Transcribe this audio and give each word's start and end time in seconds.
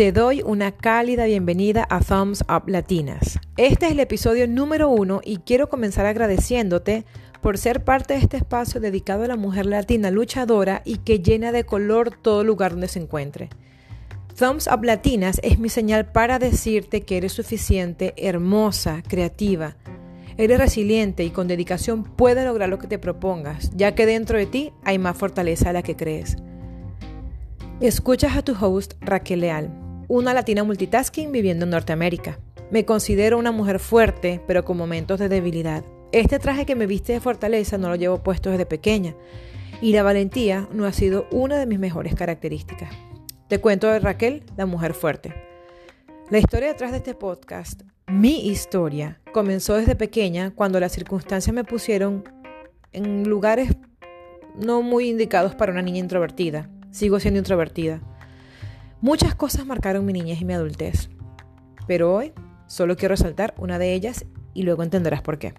Te 0.00 0.12
doy 0.12 0.40
una 0.40 0.72
cálida 0.72 1.26
bienvenida 1.26 1.86
a 1.90 2.00
Thumbs 2.00 2.42
Up 2.48 2.70
Latinas. 2.70 3.38
Este 3.58 3.84
es 3.84 3.92
el 3.92 4.00
episodio 4.00 4.48
número 4.48 4.88
uno 4.88 5.20
y 5.22 5.40
quiero 5.40 5.68
comenzar 5.68 6.06
agradeciéndote 6.06 7.04
por 7.42 7.58
ser 7.58 7.84
parte 7.84 8.14
de 8.14 8.20
este 8.20 8.38
espacio 8.38 8.80
dedicado 8.80 9.24
a 9.24 9.28
la 9.28 9.36
mujer 9.36 9.66
latina 9.66 10.10
luchadora 10.10 10.80
y 10.86 11.00
que 11.00 11.18
llena 11.18 11.52
de 11.52 11.64
color 11.64 12.16
todo 12.16 12.44
lugar 12.44 12.70
donde 12.70 12.88
se 12.88 12.98
encuentre. 12.98 13.50
Thumbs 14.38 14.70
Up 14.74 14.84
Latinas 14.84 15.38
es 15.42 15.58
mi 15.58 15.68
señal 15.68 16.10
para 16.10 16.38
decirte 16.38 17.02
que 17.02 17.18
eres 17.18 17.32
suficiente, 17.32 18.14
hermosa, 18.16 19.02
creativa. 19.06 19.76
Eres 20.38 20.58
resiliente 20.58 21.24
y 21.24 21.30
con 21.30 21.46
dedicación 21.46 22.04
puedes 22.04 22.46
lograr 22.46 22.70
lo 22.70 22.78
que 22.78 22.86
te 22.86 22.98
propongas, 22.98 23.70
ya 23.76 23.94
que 23.94 24.06
dentro 24.06 24.38
de 24.38 24.46
ti 24.46 24.72
hay 24.82 24.98
más 24.98 25.18
fortaleza 25.18 25.66
de 25.66 25.72
la 25.74 25.82
que 25.82 25.94
crees. 25.96 26.38
Escuchas 27.82 28.34
a 28.34 28.42
tu 28.42 28.56
host 28.58 28.94
Raquel 29.02 29.40
Leal 29.40 29.89
una 30.10 30.34
latina 30.34 30.64
multitasking 30.64 31.30
viviendo 31.30 31.64
en 31.64 31.70
Norteamérica. 31.70 32.40
Me 32.72 32.84
considero 32.84 33.38
una 33.38 33.52
mujer 33.52 33.78
fuerte, 33.78 34.42
pero 34.44 34.64
con 34.64 34.76
momentos 34.76 35.20
de 35.20 35.28
debilidad. 35.28 35.84
Este 36.10 36.40
traje 36.40 36.66
que 36.66 36.74
me 36.74 36.88
viste 36.88 37.12
de 37.12 37.20
fortaleza 37.20 37.78
no 37.78 37.88
lo 37.88 37.94
llevo 37.94 38.20
puesto 38.20 38.50
desde 38.50 38.66
pequeña, 38.66 39.14
y 39.80 39.92
la 39.92 40.02
valentía 40.02 40.68
no 40.72 40.84
ha 40.84 40.92
sido 40.92 41.28
una 41.30 41.58
de 41.58 41.66
mis 41.66 41.78
mejores 41.78 42.16
características. 42.16 42.90
Te 43.46 43.60
cuento 43.60 43.86
de 43.86 44.00
Raquel, 44.00 44.42
la 44.56 44.66
mujer 44.66 44.94
fuerte. 44.94 45.32
La 46.28 46.40
historia 46.40 46.66
detrás 46.66 46.90
de 46.90 46.96
este 46.96 47.14
podcast, 47.14 47.82
mi 48.08 48.48
historia, 48.48 49.20
comenzó 49.32 49.76
desde 49.76 49.94
pequeña 49.94 50.50
cuando 50.50 50.80
las 50.80 50.90
circunstancias 50.90 51.54
me 51.54 51.62
pusieron 51.62 52.24
en 52.90 53.28
lugares 53.28 53.76
no 54.56 54.82
muy 54.82 55.08
indicados 55.08 55.54
para 55.54 55.70
una 55.70 55.82
niña 55.82 56.00
introvertida. 56.00 56.68
Sigo 56.90 57.20
siendo 57.20 57.38
introvertida. 57.38 58.02
Muchas 59.02 59.34
cosas 59.34 59.64
marcaron 59.64 60.04
mi 60.04 60.12
niñez 60.12 60.42
y 60.42 60.44
mi 60.44 60.52
adultez, 60.52 61.08
pero 61.86 62.14
hoy 62.14 62.34
solo 62.66 62.96
quiero 62.96 63.14
resaltar 63.14 63.54
una 63.56 63.78
de 63.78 63.94
ellas 63.94 64.26
y 64.52 64.62
luego 64.62 64.82
entenderás 64.82 65.22
por 65.22 65.38
qué. 65.38 65.54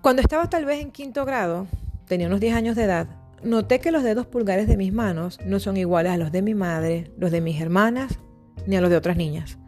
Cuando 0.00 0.22
estaba 0.22 0.48
tal 0.48 0.64
vez 0.64 0.80
en 0.80 0.90
quinto 0.90 1.26
grado, 1.26 1.66
tenía 2.06 2.28
unos 2.28 2.40
10 2.40 2.54
años 2.54 2.76
de 2.76 2.84
edad, 2.84 3.08
noté 3.42 3.78
que 3.78 3.90
los 3.90 4.04
dedos 4.04 4.26
pulgares 4.26 4.68
de 4.68 4.78
mis 4.78 4.90
manos 4.90 5.38
no 5.44 5.60
son 5.60 5.76
iguales 5.76 6.12
a 6.12 6.16
los 6.16 6.32
de 6.32 6.40
mi 6.40 6.54
madre, 6.54 7.12
los 7.18 7.30
de 7.30 7.42
mis 7.42 7.60
hermanas, 7.60 8.18
ni 8.66 8.76
a 8.76 8.80
los 8.80 8.88
de 8.88 8.96
otras 8.96 9.18
niñas. 9.18 9.58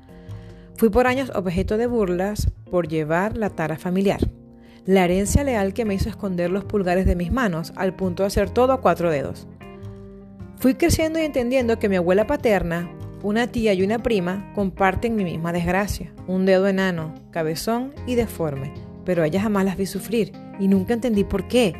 Fui 0.76 0.88
por 0.88 1.06
años 1.06 1.30
objeto 1.34 1.76
de 1.76 1.86
burlas 1.86 2.50
por 2.70 2.88
llevar 2.88 3.36
la 3.36 3.50
tara 3.50 3.76
familiar, 3.76 4.20
la 4.86 5.04
herencia 5.04 5.44
leal 5.44 5.74
que 5.74 5.84
me 5.84 5.92
hizo 5.92 6.08
esconder 6.08 6.50
los 6.50 6.64
pulgares 6.64 7.04
de 7.04 7.16
mis 7.16 7.30
manos 7.30 7.74
al 7.76 7.94
punto 7.94 8.22
de 8.22 8.28
hacer 8.28 8.48
todo 8.48 8.72
a 8.72 8.80
cuatro 8.80 9.10
dedos. 9.10 9.46
Fui 10.60 10.74
creciendo 10.74 11.18
y 11.18 11.22
entendiendo 11.22 11.78
que 11.78 11.88
mi 11.88 11.96
abuela 11.96 12.26
paterna, 12.26 12.94
una 13.22 13.46
tía 13.46 13.72
y 13.72 13.82
una 13.82 13.98
prima 13.98 14.52
comparten 14.54 15.16
mi 15.16 15.24
misma 15.24 15.54
desgracia, 15.54 16.12
un 16.26 16.44
dedo 16.44 16.68
enano, 16.68 17.14
cabezón 17.30 17.94
y 18.06 18.14
deforme, 18.14 18.74
pero 19.06 19.24
ellas 19.24 19.42
jamás 19.42 19.64
las 19.64 19.78
vi 19.78 19.86
sufrir 19.86 20.32
y 20.58 20.68
nunca 20.68 20.92
entendí 20.92 21.24
por 21.24 21.48
qué. 21.48 21.74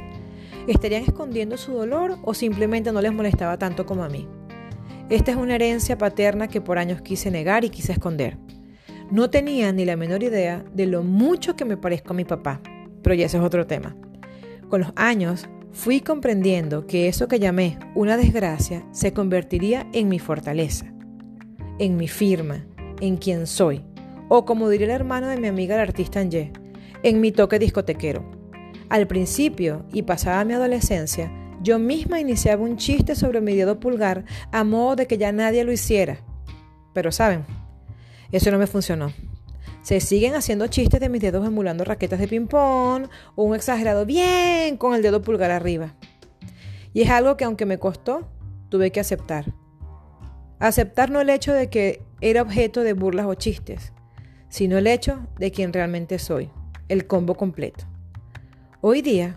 ¿Estarían 0.67 1.03
escondiendo 1.03 1.59
su 1.59 1.75
dolor 1.75 2.17
o 2.23 2.33
simplemente 2.33 2.91
no 2.91 3.03
les 3.03 3.13
molestaba 3.13 3.59
tanto 3.59 3.85
como 3.85 4.03
a 4.03 4.09
mí? 4.09 4.27
Esta 5.11 5.33
es 5.33 5.37
una 5.37 5.57
herencia 5.57 5.99
paterna 5.99 6.49
que 6.49 6.63
por 6.63 6.79
años 6.79 7.03
quise 7.03 7.31
negar 7.31 7.67
y 7.67 7.69
quise 7.69 7.93
esconder. 7.93 8.39
No 9.11 9.29
tenía 9.29 9.73
ni 9.73 9.85
la 9.85 9.97
menor 9.97 10.23
idea 10.23 10.65
de 10.73 10.87
lo 10.87 11.03
mucho 11.03 11.55
que 11.55 11.67
me 11.67 11.77
parezco 11.77 12.15
a 12.15 12.17
mi 12.17 12.25
papá, 12.25 12.63
pero 13.03 13.15
ya 13.15 13.27
ese 13.27 13.37
es 13.37 13.43
otro 13.43 13.67
tema. 13.67 13.95
Con 14.71 14.81
los 14.81 14.93
años 14.97 15.51
Fui 15.73 16.01
comprendiendo 16.01 16.87
que 16.87 17.07
eso 17.07 17.29
que 17.29 17.39
llamé 17.39 17.79
una 17.95 18.17
desgracia 18.17 18.85
se 18.91 19.13
convertiría 19.13 19.87
en 19.93 20.09
mi 20.09 20.19
fortaleza, 20.19 20.93
en 21.79 21.97
mi 21.97 22.09
firma, 22.09 22.67
en 23.01 23.17
quien 23.17 23.47
soy, 23.47 23.85
o 24.29 24.45
como 24.45 24.69
diría 24.69 24.89
el 24.89 24.93
hermano 24.93 25.29
de 25.29 25.39
mi 25.39 25.47
amiga 25.47 25.77
la 25.77 25.83
artista 25.83 26.21
Anje, 26.21 26.53
en 27.03 27.21
mi 27.21 27.31
toque 27.31 27.59
discotequero. 27.59 28.29
Al 28.89 29.07
principio 29.07 29.87
y 29.93 30.03
pasada 30.03 30.45
mi 30.45 30.55
adolescencia, 30.55 31.33
yo 31.63 31.79
misma 31.79 32.19
iniciaba 32.19 32.63
un 32.63 32.77
chiste 32.77 33.15
sobre 33.15 33.41
mi 33.41 33.55
dedo 33.55 33.79
pulgar 33.79 34.25
a 34.51 34.65
modo 34.65 34.97
de 34.97 35.07
que 35.07 35.19
ya 35.19 35.31
nadie 35.31 35.63
lo 35.63 35.73
hiciera. 35.73 36.19
Pero 36.93 37.13
saben, 37.13 37.45
eso 38.33 38.51
no 38.51 38.59
me 38.59 38.67
funcionó. 38.67 39.13
Se 39.83 40.01
siguen 40.01 40.35
haciendo 40.35 40.67
chistes 40.67 41.01
de 41.01 41.09
mis 41.09 41.23
dedos 41.23 41.47
emulando 41.47 41.85
raquetas 41.85 42.21
de 42.21 42.29
ping-pong 42.29 43.09
o 43.35 43.45
un 43.45 43.55
exagerado 43.55 44.05
bien 44.05 44.77
con 44.77 44.95
el 44.95 45.03
dedo 45.03 45.23
pulgar 45.23 45.51
arriba. 45.51 45.95
Y 46.93 47.03
es 47.03 47.11
algo 47.11 47.37
que 47.37 47.45
aunque 47.45 47.67
me 47.67 47.79
costó, 47.79 48.29
tuve 48.69 48.93
que 48.93 49.01
aceptar. 49.01 49.55
Aceptar 50.59 51.11
no 51.11 51.21
el 51.21 51.31
hecho 51.31 51.55
de 51.55 51.71
que 51.71 52.03
era 52.21 52.43
objeto 52.43 52.83
de 52.83 52.93
burlas 52.93 53.27
o 53.27 53.35
chistes, 53.35 53.93
sino 54.49 54.77
el 54.77 54.87
hecho 54.87 55.27
de 55.39 55.51
quien 55.51 55.73
realmente 55.73 56.19
soy, 56.19 56.51
el 56.89 57.07
combo 57.07 57.35
completo. 57.35 57.87
Hoy 58.83 59.01
día, 59.01 59.37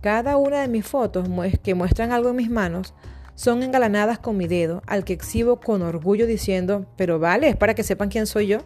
cada 0.00 0.36
una 0.36 0.62
de 0.62 0.68
mis 0.68 0.86
fotos 0.86 1.28
que 1.62 1.74
muestran 1.74 2.12
algo 2.12 2.30
en 2.30 2.36
mis 2.36 2.50
manos 2.50 2.94
son 3.34 3.62
engalanadas 3.62 4.18
con 4.18 4.36
mi 4.36 4.46
dedo, 4.46 4.82
al 4.86 5.04
que 5.04 5.12
exhibo 5.12 5.60
con 5.60 5.82
orgullo 5.82 6.26
diciendo, 6.26 6.86
pero 6.96 7.18
vale, 7.18 7.48
es 7.48 7.56
para 7.56 7.74
que 7.74 7.82
sepan 7.82 8.08
quién 8.08 8.26
soy 8.26 8.46
yo. 8.46 8.58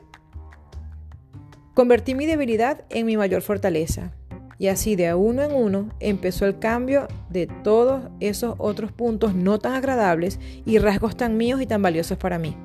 Convertí 1.77 2.15
mi 2.15 2.25
debilidad 2.25 2.87
en 2.89 3.05
mi 3.05 3.19
mayor 3.19 3.43
fortaleza. 3.43 4.11
Y 4.59 4.69
así 4.69 4.97
de 4.97 5.13
uno 5.13 5.43
en 5.43 5.55
uno 5.55 5.91
empezó 6.01 6.47
el 6.47 6.59
cambio 6.59 7.07
de 7.29 7.49
todos 7.49 8.05
esos 8.19 8.55
otros 8.57 8.93
puntos 8.93 9.35
no 9.35 9.59
tan 9.59 9.75
agradables 9.75 10.41
y 10.65 10.79
rasgos 10.79 11.19
tan 11.19 11.37
míos 11.37 11.61
y 11.61 11.67
tan 11.67 11.83
valiosos 11.83 12.17
para 12.17 12.39
mí. 12.39 12.57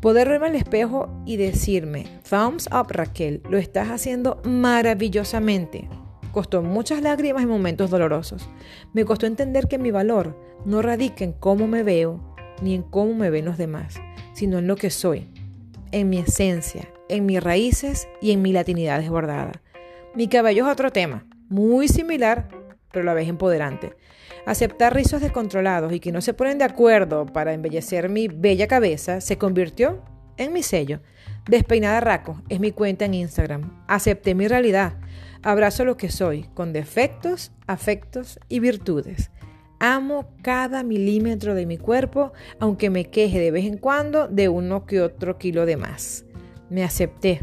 Poder 0.00 0.28
verme 0.28 0.48
al 0.48 0.56
espejo 0.56 1.08
y 1.26 1.36
decirme, 1.36 2.06
thumbs 2.28 2.68
up 2.72 2.88
Raquel, 2.90 3.40
lo 3.48 3.56
estás 3.56 3.86
haciendo 3.86 4.42
maravillosamente. 4.42 5.88
Costó 6.32 6.60
muchas 6.60 7.00
lágrimas 7.02 7.44
y 7.44 7.46
momentos 7.46 7.88
dolorosos. 7.88 8.50
Me 8.94 9.04
costó 9.04 9.26
entender 9.26 9.68
que 9.68 9.78
mi 9.78 9.92
valor 9.92 10.36
no 10.64 10.82
radica 10.82 11.22
en 11.22 11.34
cómo 11.34 11.68
me 11.68 11.84
veo 11.84 12.34
ni 12.62 12.74
en 12.74 12.82
cómo 12.82 13.14
me 13.14 13.30
ven 13.30 13.44
los 13.44 13.58
demás, 13.58 13.94
sino 14.32 14.58
en 14.58 14.66
lo 14.66 14.74
que 14.74 14.90
soy, 14.90 15.28
en 15.92 16.08
mi 16.08 16.18
esencia, 16.18 16.88
en 17.08 17.26
mis 17.26 17.42
raíces 17.42 18.08
y 18.20 18.32
en 18.32 18.42
mi 18.42 18.52
latinidad 18.52 19.00
desbordada. 19.00 19.62
Mi 20.14 20.28
cabello 20.28 20.66
es 20.66 20.72
otro 20.72 20.90
tema, 20.90 21.26
muy 21.48 21.88
similar, 21.88 22.48
pero 22.92 23.02
a 23.02 23.06
la 23.06 23.14
vez 23.14 23.28
empoderante. 23.28 23.94
Aceptar 24.46 24.94
rizos 24.94 25.20
descontrolados 25.20 25.92
y 25.92 26.00
que 26.00 26.12
no 26.12 26.20
se 26.20 26.34
ponen 26.34 26.58
de 26.58 26.64
acuerdo 26.64 27.26
para 27.26 27.52
embellecer 27.52 28.08
mi 28.08 28.28
bella 28.28 28.66
cabeza 28.66 29.20
se 29.20 29.36
convirtió 29.36 30.02
en 30.36 30.52
mi 30.52 30.62
sello. 30.62 31.00
Despeinada 31.48 32.00
Raco 32.00 32.42
es 32.48 32.60
mi 32.60 32.72
cuenta 32.72 33.04
en 33.04 33.14
Instagram. 33.14 33.84
Acepté 33.86 34.34
mi 34.34 34.48
realidad. 34.48 34.94
Abrazo 35.42 35.84
lo 35.84 35.96
que 35.96 36.10
soy, 36.10 36.44
con 36.54 36.72
defectos, 36.72 37.52
afectos 37.66 38.40
y 38.48 38.60
virtudes. 38.60 39.30
Amo 39.80 40.34
cada 40.42 40.82
milímetro 40.82 41.54
de 41.54 41.64
mi 41.64 41.78
cuerpo, 41.78 42.32
aunque 42.58 42.90
me 42.90 43.04
queje 43.10 43.38
de 43.38 43.50
vez 43.50 43.64
en 43.64 43.78
cuando 43.78 44.26
de 44.26 44.48
uno 44.48 44.86
que 44.86 45.00
otro 45.00 45.38
kilo 45.38 45.66
de 45.66 45.76
más. 45.76 46.24
Me 46.70 46.84
acepté, 46.84 47.40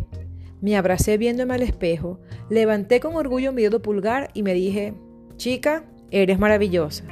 me 0.62 0.76
abracé 0.78 1.18
viéndome 1.18 1.54
al 1.54 1.62
espejo, 1.62 2.20
levanté 2.50 3.00
con 3.00 3.16
orgullo 3.16 3.52
mi 3.52 3.64
dedo 3.64 3.82
pulgar 3.82 4.30
y 4.34 4.44
me 4.44 4.54
dije, 4.54 4.94
chica, 5.38 5.84
eres 6.12 6.40
maravillosa. 6.40 7.04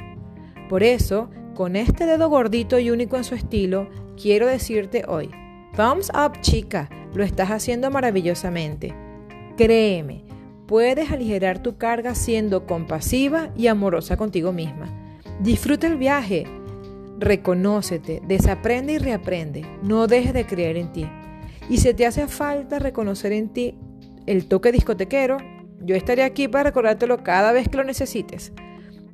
Por 0.68 0.82
eso, 0.82 1.30
con 1.54 1.76
este 1.76 2.06
dedo 2.06 2.28
gordito 2.28 2.78
y 2.78 2.90
único 2.90 3.16
en 3.16 3.24
su 3.24 3.34
estilo, 3.34 3.88
quiero 4.20 4.46
decirte 4.46 5.04
hoy, 5.06 5.30
thumbs 5.76 6.10
up 6.10 6.40
chica, 6.40 6.88
lo 7.14 7.22
estás 7.22 7.50
haciendo 7.50 7.90
maravillosamente. 7.90 8.94
Créeme, 9.56 10.24
puedes 10.66 11.12
aligerar 11.12 11.62
tu 11.62 11.76
carga 11.76 12.14
siendo 12.14 12.66
compasiva 12.66 13.50
y 13.56 13.68
amorosa 13.68 14.16
contigo 14.16 14.52
misma. 14.52 14.86
Disfruta 15.40 15.86
el 15.86 15.96
viaje. 15.96 16.44
Reconócete, 17.18 18.20
desaprende 18.26 18.94
y 18.94 18.98
reaprende. 18.98 19.64
No 19.82 20.06
dejes 20.08 20.32
de 20.32 20.46
creer 20.46 20.76
en 20.76 20.92
ti. 20.92 21.06
Y 21.68 21.78
si 21.78 21.94
te 21.94 22.06
hace 22.06 22.26
falta 22.26 22.78
reconocer 22.78 23.32
en 23.32 23.48
ti 23.48 23.74
el 24.26 24.46
toque 24.46 24.72
discotequero, 24.72 25.38
yo 25.80 25.96
estaré 25.96 26.22
aquí 26.22 26.48
para 26.48 26.64
recordártelo 26.64 27.22
cada 27.22 27.52
vez 27.52 27.68
que 27.68 27.76
lo 27.76 27.84
necesites. 27.84 28.52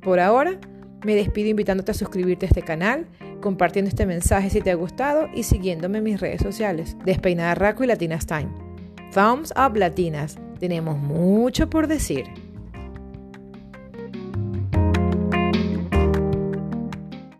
Por 0.01 0.19
ahora, 0.19 0.59
me 1.05 1.15
despido 1.15 1.49
invitándote 1.49 1.91
a 1.91 1.95
suscribirte 1.95 2.45
a 2.45 2.49
este 2.49 2.61
canal, 2.61 3.07
compartiendo 3.41 3.89
este 3.89 4.05
mensaje 4.05 4.49
si 4.49 4.61
te 4.61 4.71
ha 4.71 4.75
gustado 4.75 5.27
y 5.33 5.43
siguiéndome 5.43 5.97
en 5.97 6.03
mis 6.03 6.19
redes 6.19 6.41
sociales, 6.41 6.95
Despeinada 7.05 7.55
Raco 7.55 7.83
y 7.83 7.87
Latinas 7.87 8.25
Time. 8.25 8.49
Thumbs 9.13 9.53
up 9.57 9.75
Latinas, 9.75 10.37
tenemos 10.59 10.97
mucho 10.97 11.69
por 11.69 11.87
decir. 11.87 12.25